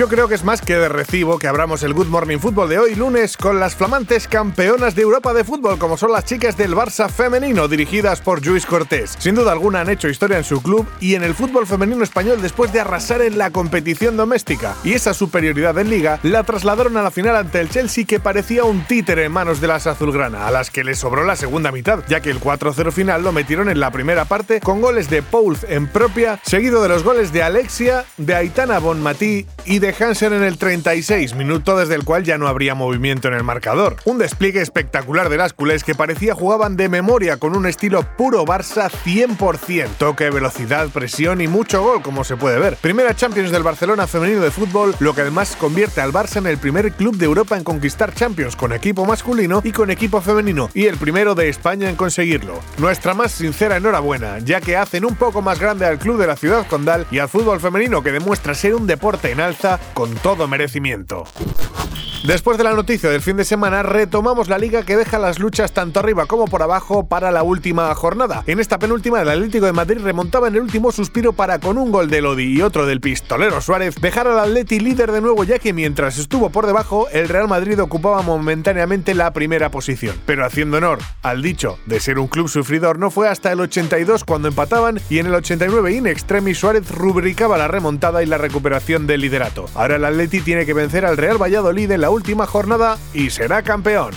[0.00, 2.78] Yo creo que es más que de recibo que abramos el Good Morning Football de
[2.78, 6.74] hoy lunes con las flamantes campeonas de Europa de fútbol como son las chicas del
[6.74, 9.14] Barça femenino dirigidas por Luis Cortés.
[9.18, 12.40] Sin duda alguna han hecho historia en su club y en el fútbol femenino español
[12.40, 17.02] después de arrasar en la competición doméstica y esa superioridad en liga la trasladaron a
[17.02, 20.50] la final ante el Chelsea que parecía un títere en manos de las azulgrana a
[20.50, 23.80] las que les sobró la segunda mitad ya que el 4-0 final lo metieron en
[23.80, 28.06] la primera parte con goles de Pouls en propia seguido de los goles de Alexia,
[28.16, 32.48] de Aitana Bonmatí y de Hansen en el 36, minuto desde el cual ya no
[32.48, 33.96] habría movimiento en el marcador.
[34.04, 38.44] Un despliegue espectacular de las culés que parecía jugaban de memoria con un estilo puro
[38.44, 39.88] Barça 100%.
[39.98, 42.76] Toque, velocidad, presión y mucho gol, como se puede ver.
[42.76, 46.58] Primera Champions del Barcelona femenino de fútbol, lo que además convierte al Barça en el
[46.58, 50.86] primer club de Europa en conquistar Champions con equipo masculino y con equipo femenino, y
[50.86, 52.60] el primero de España en conseguirlo.
[52.78, 56.36] Nuestra más sincera enhorabuena, ya que hacen un poco más grande al club de la
[56.36, 60.46] ciudad condal y al fútbol femenino que demuestra ser un deporte en alza con todo
[60.48, 61.24] merecimiento.
[62.24, 65.72] Después de la noticia del fin de semana, retomamos la liga que deja las luchas
[65.72, 68.44] tanto arriba como por abajo para la última jornada.
[68.46, 71.90] En esta penúltima, el Atlético de Madrid remontaba en el último suspiro para, con un
[71.90, 75.58] gol de Lodi y otro del pistolero Suárez, dejar al Atleti líder de nuevo, ya
[75.58, 80.14] que mientras estuvo por debajo, el Real Madrid ocupaba momentáneamente la primera posición.
[80.26, 84.24] Pero haciendo honor al dicho de ser un club sufridor, no fue hasta el 82
[84.24, 89.06] cuando empataban y en el 89 in extremis Suárez rubricaba la remontada y la recuperación
[89.06, 89.64] del liderato.
[89.74, 93.62] Ahora el Atleti tiene que vencer al Real Valladolid en la última jornada y será
[93.62, 94.12] campeón.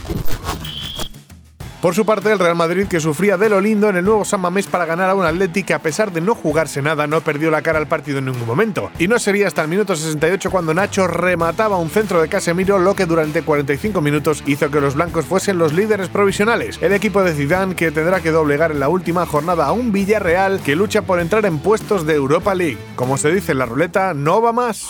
[1.84, 4.40] Por su parte, el Real Madrid, que sufría de lo lindo en el nuevo San
[4.40, 7.52] Mamés para ganar a un Atleti que, a pesar de no jugarse nada, no perdió
[7.52, 8.90] la cara al partido en ningún momento.
[9.00, 12.96] Y no sería hasta el minuto 68 cuando Nacho remataba un centro de Casemiro, lo
[12.96, 16.80] que durante 45 minutos hizo que los blancos fuesen los líderes provisionales.
[16.82, 20.62] El equipo de Zidane que tendrá que doblegar en la última jornada a un Villarreal
[20.62, 22.78] que lucha por entrar en puestos de Europa League.
[22.96, 24.88] Como se dice en la ruleta, no va más.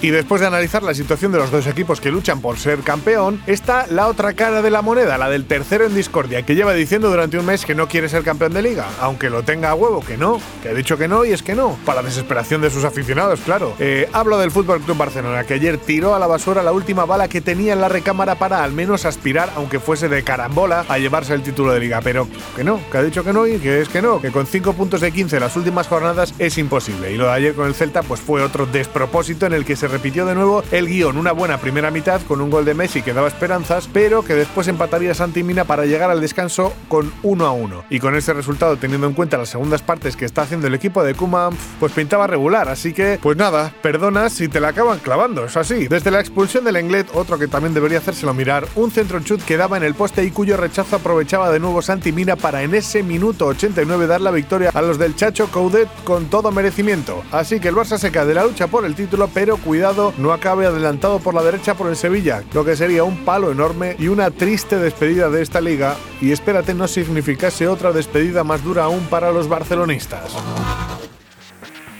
[0.00, 3.42] Y después de analizar la situación de los dos equipos que luchan por ser campeón,
[3.48, 7.10] está la otra cara de la moneda, la del tercero en discordia, que lleva diciendo
[7.10, 10.04] durante un mes que no quiere ser campeón de liga, aunque lo tenga a huevo,
[10.04, 12.84] que no, que ha dicho que no y es que no, para desesperación de sus
[12.84, 13.74] aficionados, claro.
[13.80, 17.26] Eh, hablo del Fútbol Club Barcelona, que ayer tiró a la basura la última bala
[17.26, 21.34] que tenía en la recámara para al menos aspirar, aunque fuese de carambola, a llevarse
[21.34, 23.88] el título de liga, pero que no, que ha dicho que no y que es
[23.88, 27.10] que no, que con 5 puntos de 15 en las últimas jornadas es imposible.
[27.12, 29.87] Y lo de ayer con el Celta, pues fue otro despropósito en el que se
[29.88, 33.12] repitió de nuevo el guion, una buena primera mitad con un gol de Messi que
[33.12, 37.52] daba esperanzas, pero que después empataría Santi Mina para llegar al descanso con 1 a
[37.52, 37.84] 1.
[37.90, 41.02] Y con ese resultado, teniendo en cuenta las segundas partes que está haciendo el equipo
[41.02, 41.50] de Kuma,
[41.80, 45.88] pues pintaba regular, así que, pues nada, perdonas si te la acaban clavando, es así.
[45.88, 49.56] Desde la expulsión del Englet, otro que también debería hacérselo mirar, un centro chut que
[49.56, 53.02] daba en el poste y cuyo rechazo aprovechaba de nuevo Santi Mina para en ese
[53.02, 57.22] minuto 89 dar la victoria a los del Chacho Coudet con todo merecimiento.
[57.32, 59.77] Así que el Barça se cae de la lucha por el título, pero cuidado,
[60.18, 63.94] no acabe adelantado por la derecha por el Sevilla, lo que sería un palo enorme
[63.98, 68.84] y una triste despedida de esta liga, y espérate no significase otra despedida más dura
[68.84, 70.34] aún para los barcelonistas.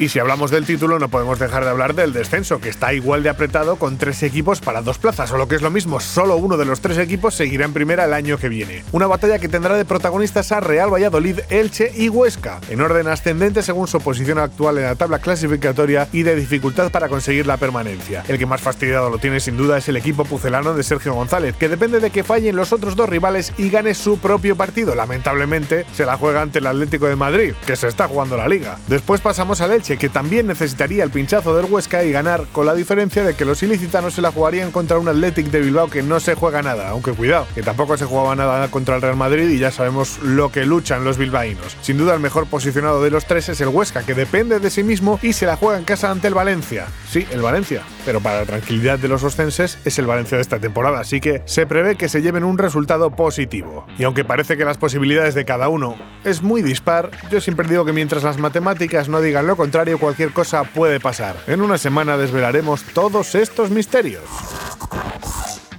[0.00, 3.25] Y si hablamos del título, no podemos dejar de hablar del descenso, que está igual
[3.25, 6.36] de apretado con tres equipos para dos plazas, o lo que es lo mismo, solo
[6.36, 8.84] uno de los tres equipos seguirá en primera el año que viene.
[8.92, 13.60] Una batalla que tendrá de protagonistas a Real Valladolid, Elche y Huesca, en orden ascendente
[13.64, 18.22] según su posición actual en la tabla clasificatoria y de dificultad para conseguir la permanencia.
[18.28, 21.56] El que más fastidiado lo tiene sin duda es el equipo pucelano de Sergio González,
[21.56, 24.94] que depende de que fallen los otros dos rivales y gane su propio partido.
[24.94, 28.78] Lamentablemente, se la juega ante el Atlético de Madrid, que se está jugando la liga.
[28.86, 32.75] Después pasamos al Elche que también necesitaría el pinchazo del Huesca y ganar, con la
[32.75, 36.21] diferencia de que los ilicitanos se la jugarían contra un Athletic de Bilbao que no
[36.21, 39.59] se juega nada, aunque cuidado, que tampoco se jugaba nada contra el Real Madrid y
[39.59, 41.77] ya sabemos lo que luchan los bilbaínos.
[41.80, 44.83] Sin duda el mejor posicionado de los tres es el Huesca, que depende de sí
[44.83, 46.86] mismo y se la juega en casa ante el Valencia.
[47.10, 50.59] Sí, el Valencia, pero para la tranquilidad de los oscenses es el Valencia de esta
[50.59, 53.86] temporada, así que se prevé que se lleven un resultado positivo.
[53.98, 57.84] Y aunque parece que las posibilidades de cada uno es muy dispar, yo siempre digo
[57.84, 59.57] que mientras las matemáticas no digan lo
[59.98, 61.36] cualquier cosa puede pasar.
[61.47, 64.25] En una semana desvelaremos todos estos misterios.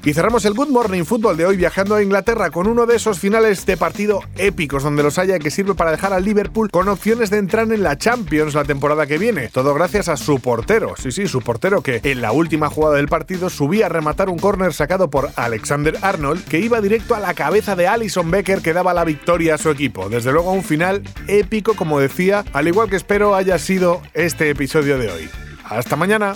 [0.05, 3.19] Y cerramos el Good Morning Football de hoy viajando a Inglaterra con uno de esos
[3.19, 7.29] finales de partido épicos donde los haya que sirve para dejar al Liverpool con opciones
[7.29, 9.49] de entrar en la Champions la temporada que viene.
[9.49, 10.93] Todo gracias a su portero.
[10.97, 14.39] Sí, sí, su portero que en la última jugada del partido subía a rematar un
[14.39, 18.71] córner sacado por Alexander Arnold que iba directo a la cabeza de Alison Becker que
[18.71, 20.07] daba la victoria a su equipo.
[20.07, 24.97] Desde luego un final épico como decía, al igual que espero haya sido este episodio
[24.97, 25.29] de hoy.
[25.65, 26.35] Hasta mañana.